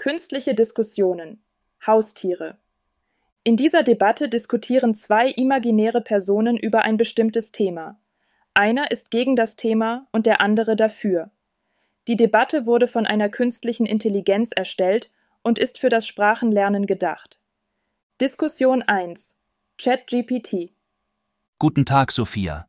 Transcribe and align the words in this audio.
Künstliche 0.00 0.54
Diskussionen. 0.54 1.42
Haustiere. 1.86 2.56
In 3.44 3.58
dieser 3.58 3.82
Debatte 3.82 4.30
diskutieren 4.30 4.94
zwei 4.94 5.28
imaginäre 5.28 6.00
Personen 6.00 6.56
über 6.56 6.84
ein 6.84 6.96
bestimmtes 6.96 7.52
Thema. 7.52 8.00
Einer 8.54 8.92
ist 8.92 9.10
gegen 9.10 9.36
das 9.36 9.56
Thema 9.56 10.08
und 10.10 10.24
der 10.24 10.40
andere 10.40 10.74
dafür. 10.74 11.30
Die 12.08 12.16
Debatte 12.16 12.64
wurde 12.64 12.88
von 12.88 13.04
einer 13.04 13.28
künstlichen 13.28 13.84
Intelligenz 13.84 14.52
erstellt 14.52 15.10
und 15.42 15.58
ist 15.58 15.78
für 15.78 15.90
das 15.90 16.06
Sprachenlernen 16.06 16.86
gedacht. 16.86 17.38
Diskussion 18.22 18.80
1 18.80 19.38
ChatGPT 19.76 20.72
Guten 21.58 21.84
Tag, 21.84 22.10
Sophia. 22.10 22.66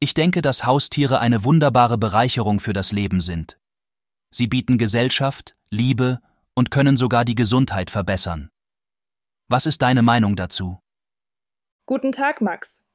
Ich 0.00 0.14
denke, 0.14 0.40
dass 0.40 0.64
Haustiere 0.64 1.20
eine 1.20 1.44
wunderbare 1.44 1.98
Bereicherung 1.98 2.60
für 2.60 2.72
das 2.72 2.92
Leben 2.92 3.20
sind. 3.20 3.58
Sie 4.30 4.46
bieten 4.46 4.78
Gesellschaft, 4.78 5.54
Liebe 5.68 6.22
und 6.56 6.70
können 6.70 6.96
sogar 6.96 7.24
die 7.24 7.34
Gesundheit 7.34 7.90
verbessern. 7.90 8.48
Was 9.48 9.66
ist 9.66 9.82
deine 9.82 10.02
Meinung 10.02 10.34
dazu? 10.34 10.80
Guten 11.84 12.10
Tag, 12.10 12.40
Max. 12.40 12.88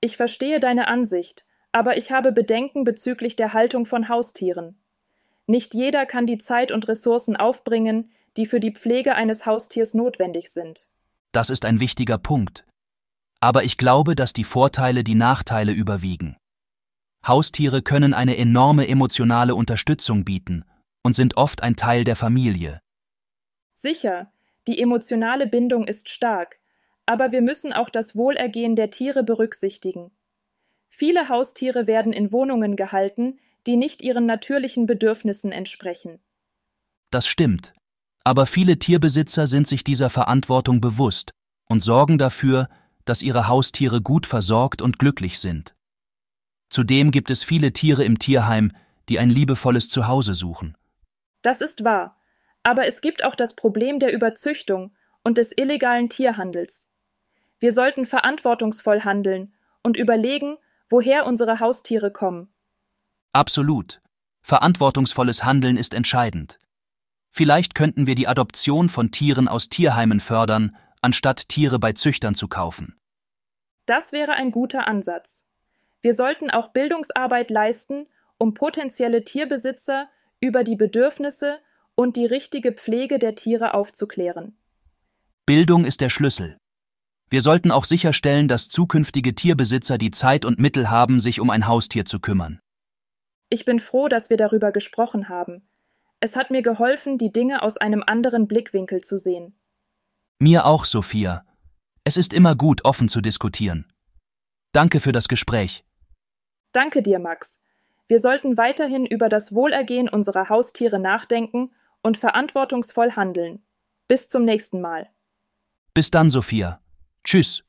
Ich 0.00 0.16
verstehe 0.16 0.60
deine 0.60 0.86
Ansicht, 0.86 1.44
aber 1.72 1.96
ich 1.96 2.12
habe 2.12 2.32
Bedenken 2.32 2.84
bezüglich 2.84 3.34
der 3.34 3.52
Haltung 3.52 3.86
von 3.86 4.08
Haustieren. 4.08 4.78
Nicht 5.46 5.74
jeder 5.74 6.06
kann 6.06 6.26
die 6.26 6.38
Zeit 6.38 6.70
und 6.70 6.86
Ressourcen 6.86 7.36
aufbringen, 7.36 8.12
die 8.36 8.46
für 8.46 8.60
die 8.60 8.72
Pflege 8.72 9.14
eines 9.14 9.46
Haustiers 9.46 9.94
notwendig 9.94 10.52
sind. 10.52 10.86
Das 11.32 11.50
ist 11.50 11.64
ein 11.64 11.80
wichtiger 11.80 12.18
Punkt. 12.18 12.64
Aber 13.40 13.64
ich 13.64 13.76
glaube, 13.76 14.14
dass 14.14 14.32
die 14.32 14.44
Vorteile 14.44 15.02
die 15.02 15.14
Nachteile 15.14 15.72
überwiegen. 15.72 16.36
Haustiere 17.26 17.82
können 17.82 18.14
eine 18.14 18.36
enorme 18.36 18.86
emotionale 18.86 19.54
Unterstützung 19.54 20.24
bieten 20.24 20.64
und 21.02 21.16
sind 21.16 21.36
oft 21.36 21.62
ein 21.62 21.76
Teil 21.76 22.04
der 22.04 22.16
Familie. 22.16 22.80
Sicher, 23.82 24.30
die 24.68 24.80
emotionale 24.80 25.48
Bindung 25.48 25.88
ist 25.88 26.08
stark, 26.08 26.60
aber 27.04 27.32
wir 27.32 27.42
müssen 27.42 27.72
auch 27.72 27.90
das 27.90 28.14
Wohlergehen 28.14 28.76
der 28.76 28.90
Tiere 28.90 29.24
berücksichtigen. 29.24 30.12
Viele 30.88 31.28
Haustiere 31.28 31.88
werden 31.88 32.12
in 32.12 32.30
Wohnungen 32.30 32.76
gehalten, 32.76 33.40
die 33.66 33.74
nicht 33.74 34.00
ihren 34.00 34.24
natürlichen 34.24 34.86
Bedürfnissen 34.86 35.50
entsprechen. 35.50 36.20
Das 37.10 37.26
stimmt. 37.26 37.74
Aber 38.22 38.46
viele 38.46 38.78
Tierbesitzer 38.78 39.48
sind 39.48 39.66
sich 39.66 39.82
dieser 39.82 40.10
Verantwortung 40.10 40.80
bewusst 40.80 41.32
und 41.68 41.82
sorgen 41.82 42.18
dafür, 42.18 42.68
dass 43.04 43.20
ihre 43.20 43.48
Haustiere 43.48 44.00
gut 44.00 44.26
versorgt 44.26 44.80
und 44.80 45.00
glücklich 45.00 45.40
sind. 45.40 45.74
Zudem 46.70 47.10
gibt 47.10 47.32
es 47.32 47.42
viele 47.42 47.72
Tiere 47.72 48.04
im 48.04 48.20
Tierheim, 48.20 48.70
die 49.08 49.18
ein 49.18 49.28
liebevolles 49.28 49.88
Zuhause 49.88 50.36
suchen. 50.36 50.76
Das 51.42 51.60
ist 51.60 51.82
wahr, 51.82 52.21
aber 52.62 52.86
es 52.86 53.00
gibt 53.00 53.24
auch 53.24 53.34
das 53.34 53.54
Problem 53.54 53.98
der 53.98 54.12
Überzüchtung 54.12 54.94
und 55.22 55.38
des 55.38 55.52
illegalen 55.56 56.08
Tierhandels. 56.08 56.92
Wir 57.58 57.72
sollten 57.72 58.06
verantwortungsvoll 58.06 59.02
handeln 59.02 59.54
und 59.82 59.96
überlegen, 59.96 60.56
woher 60.90 61.26
unsere 61.26 61.60
Haustiere 61.60 62.10
kommen. 62.10 62.52
Absolut. 63.32 64.00
Verantwortungsvolles 64.42 65.44
Handeln 65.44 65.76
ist 65.76 65.94
entscheidend. 65.94 66.58
Vielleicht 67.30 67.74
könnten 67.74 68.06
wir 68.06 68.14
die 68.14 68.28
Adoption 68.28 68.88
von 68.88 69.10
Tieren 69.10 69.48
aus 69.48 69.68
Tierheimen 69.68 70.20
fördern, 70.20 70.76
anstatt 71.00 71.48
Tiere 71.48 71.78
bei 71.78 71.92
Züchtern 71.92 72.34
zu 72.34 72.48
kaufen. 72.48 73.00
Das 73.86 74.12
wäre 74.12 74.32
ein 74.32 74.50
guter 74.50 74.86
Ansatz. 74.86 75.48
Wir 76.02 76.14
sollten 76.14 76.50
auch 76.50 76.72
Bildungsarbeit 76.72 77.50
leisten, 77.50 78.06
um 78.38 78.54
potenzielle 78.54 79.24
Tierbesitzer 79.24 80.08
über 80.40 80.64
die 80.64 80.76
Bedürfnisse 80.76 81.58
und 81.94 82.16
die 82.16 82.26
richtige 82.26 82.72
Pflege 82.72 83.18
der 83.18 83.34
Tiere 83.34 83.74
aufzuklären. 83.74 84.56
Bildung 85.46 85.84
ist 85.84 86.00
der 86.00 86.10
Schlüssel. 86.10 86.56
Wir 87.28 87.40
sollten 87.40 87.70
auch 87.70 87.84
sicherstellen, 87.84 88.46
dass 88.46 88.68
zukünftige 88.68 89.34
Tierbesitzer 89.34 89.98
die 89.98 90.10
Zeit 90.10 90.44
und 90.44 90.58
Mittel 90.58 90.90
haben, 90.90 91.18
sich 91.18 91.40
um 91.40 91.50
ein 91.50 91.66
Haustier 91.66 92.04
zu 92.04 92.20
kümmern. 92.20 92.60
Ich 93.48 93.64
bin 93.64 93.80
froh, 93.80 94.08
dass 94.08 94.30
wir 94.30 94.36
darüber 94.36 94.72
gesprochen 94.72 95.28
haben. 95.28 95.62
Es 96.20 96.36
hat 96.36 96.50
mir 96.50 96.62
geholfen, 96.62 97.18
die 97.18 97.32
Dinge 97.32 97.62
aus 97.62 97.76
einem 97.76 98.04
anderen 98.06 98.46
Blickwinkel 98.46 99.00
zu 99.00 99.18
sehen. 99.18 99.54
Mir 100.38 100.66
auch, 100.66 100.84
Sophia. 100.84 101.44
Es 102.04 102.16
ist 102.16 102.32
immer 102.32 102.54
gut, 102.54 102.84
offen 102.84 103.08
zu 103.08 103.20
diskutieren. 103.20 103.90
Danke 104.72 105.00
für 105.00 105.12
das 105.12 105.28
Gespräch. 105.28 105.84
Danke 106.72 107.02
dir, 107.02 107.18
Max. 107.18 107.64
Wir 108.08 108.18
sollten 108.18 108.56
weiterhin 108.56 109.06
über 109.06 109.28
das 109.28 109.54
Wohlergehen 109.54 110.08
unserer 110.08 110.48
Haustiere 110.48 110.98
nachdenken 110.98 111.70
und 112.02 112.16
verantwortungsvoll 112.18 113.12
handeln. 113.12 113.64
Bis 114.08 114.28
zum 114.28 114.44
nächsten 114.44 114.80
Mal. 114.80 115.10
Bis 115.94 116.10
dann, 116.10 116.30
Sophia. 116.30 116.82
Tschüss. 117.24 117.64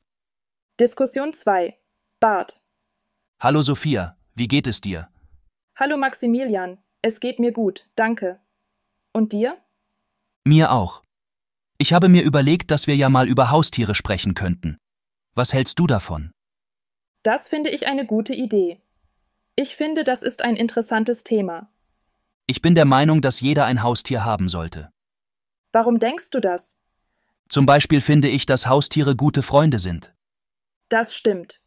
Diskussion 0.80 1.32
2. 1.32 1.78
Bart. 2.20 2.62
Hallo, 3.40 3.62
Sophia. 3.62 4.16
Wie 4.34 4.48
geht 4.48 4.66
es 4.66 4.80
dir? 4.80 5.08
Hallo, 5.76 5.96
Maximilian. 5.96 6.78
Es 7.02 7.20
geht 7.20 7.38
mir 7.38 7.52
gut, 7.52 7.88
danke. 7.96 8.40
Und 9.12 9.32
dir? 9.32 9.58
Mir 10.44 10.72
auch. 10.72 11.02
Ich 11.78 11.92
habe 11.92 12.08
mir 12.08 12.22
überlegt, 12.22 12.70
dass 12.70 12.86
wir 12.86 12.96
ja 12.96 13.08
mal 13.08 13.28
über 13.28 13.50
Haustiere 13.50 13.94
sprechen 13.94 14.34
könnten. 14.34 14.78
Was 15.34 15.52
hältst 15.52 15.78
du 15.78 15.86
davon? 15.86 16.32
Das 17.22 17.48
finde 17.48 17.70
ich 17.70 17.86
eine 17.86 18.06
gute 18.06 18.34
Idee. 18.34 18.80
Ich 19.56 19.76
finde, 19.76 20.04
das 20.04 20.22
ist 20.22 20.42
ein 20.42 20.56
interessantes 20.56 21.24
Thema. 21.24 21.70
Ich 22.46 22.60
bin 22.60 22.74
der 22.74 22.84
Meinung, 22.84 23.22
dass 23.22 23.40
jeder 23.40 23.64
ein 23.64 23.82
Haustier 23.82 24.24
haben 24.24 24.48
sollte. 24.50 24.90
Warum 25.72 25.98
denkst 25.98 26.30
du 26.30 26.40
das? 26.40 26.80
Zum 27.48 27.64
Beispiel 27.64 28.02
finde 28.02 28.28
ich, 28.28 28.44
dass 28.44 28.66
Haustiere 28.66 29.16
gute 29.16 29.42
Freunde 29.42 29.78
sind. 29.78 30.12
Das 30.90 31.14
stimmt. 31.14 31.62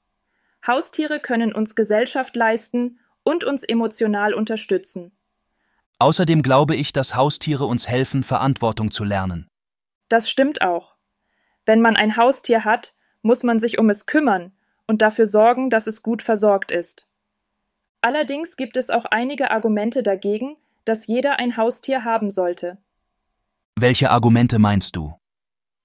Haustiere 0.65 1.19
können 1.19 1.53
uns 1.53 1.75
Gesellschaft 1.75 2.35
leisten 2.35 2.99
und 3.23 3.43
uns 3.43 3.63
emotional 3.63 4.33
unterstützen. 4.35 5.11
Außerdem 5.97 6.43
glaube 6.43 6.75
ich, 6.75 6.93
dass 6.93 7.15
Haustiere 7.15 7.65
uns 7.65 7.87
helfen, 7.87 8.23
Verantwortung 8.23 8.91
zu 8.91 9.03
lernen. 9.03 9.47
Das 10.09 10.29
stimmt 10.29 10.61
auch. 10.63 10.95
Wenn 11.65 11.81
man 11.81 11.95
ein 11.95 12.17
Haustier 12.17 12.65
hat, 12.65 12.95
muss 13.23 13.41
man 13.41 13.59
sich 13.59 13.79
um 13.79 13.89
es 13.89 14.05
kümmern 14.05 14.53
und 14.85 15.01
dafür 15.01 15.25
sorgen, 15.25 15.71
dass 15.71 15.87
es 15.87 16.03
gut 16.03 16.21
versorgt 16.21 16.71
ist. 16.71 17.07
Allerdings 18.01 18.57
gibt 18.57 18.77
es 18.77 18.91
auch 18.91 19.05
einige 19.05 19.49
Argumente 19.49 20.03
dagegen, 20.03 20.55
dass 20.87 21.07
jeder 21.07 21.39
ein 21.39 21.57
Haustier 21.57 22.03
haben 22.03 22.29
sollte. 22.29 22.77
Welche 23.75 24.09
Argumente 24.09 24.57
meinst 24.57 24.95
du? 24.95 25.13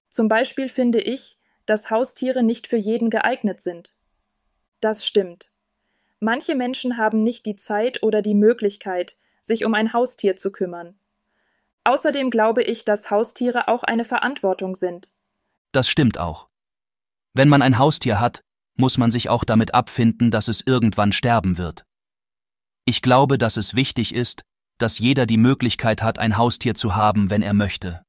Zum 0.09 0.27
Beispiel 0.27 0.69
finde 0.69 1.01
ich, 1.01 1.37
dass 1.65 1.89
Haustiere 1.89 2.43
nicht 2.43 2.67
für 2.67 2.77
jeden 2.77 3.09
geeignet 3.09 3.61
sind. 3.61 3.95
Das 4.79 5.05
stimmt. 5.05 5.51
Manche 6.19 6.55
Menschen 6.55 6.97
haben 6.97 7.23
nicht 7.23 7.45
die 7.45 7.55
Zeit 7.55 8.01
oder 8.01 8.21
die 8.21 8.35
Möglichkeit, 8.35 9.17
sich 9.41 9.65
um 9.65 9.73
ein 9.73 9.91
Haustier 9.91 10.37
zu 10.37 10.51
kümmern. 10.51 10.95
Außerdem 11.83 12.29
glaube 12.29 12.63
ich, 12.63 12.85
dass 12.85 13.11
Haustiere 13.11 13.67
auch 13.67 13.83
eine 13.83 14.05
Verantwortung 14.05 14.75
sind. 14.75 15.11
Das 15.73 15.89
stimmt 15.89 16.17
auch. 16.17 16.47
Wenn 17.33 17.49
man 17.49 17.61
ein 17.61 17.77
Haustier 17.77 18.19
hat, 18.19 18.43
muss 18.75 18.97
man 18.97 19.11
sich 19.11 19.29
auch 19.29 19.43
damit 19.43 19.73
abfinden, 19.73 20.31
dass 20.31 20.47
es 20.47 20.61
irgendwann 20.65 21.11
sterben 21.11 21.57
wird. 21.57 21.85
Ich 22.85 23.01
glaube, 23.01 23.37
dass 23.37 23.57
es 23.57 23.75
wichtig 23.75 24.13
ist, 24.15 24.43
dass 24.83 24.99
jeder 24.99 25.25
die 25.25 25.37
Möglichkeit 25.37 26.03
hat, 26.03 26.19
ein 26.19 26.37
Haustier 26.37 26.75
zu 26.75 26.95
haben, 26.95 27.29
wenn 27.29 27.41
er 27.41 27.53
möchte. 27.53 28.03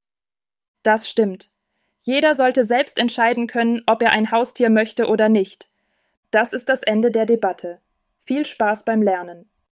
Das 0.83 1.09
stimmt. 1.09 1.53
Jeder 2.01 2.35
sollte 2.35 2.65
selbst 2.65 2.99
entscheiden 2.99 3.47
können, 3.47 3.83
ob 3.87 4.03
er 4.03 4.11
ein 4.11 4.33
Haustier 4.33 4.71
möchte 4.71 5.07
oder 5.07 5.29
nicht. 5.29 5.69
Das 6.33 6.53
ist 6.53 6.69
das 6.69 6.83
Ende 6.83 7.13
der 7.13 7.27
Debatte. 7.27 7.79
Viel 8.19 8.45
Spaß 8.45 8.85
beim 8.85 9.03
Lernen. 9.03 9.49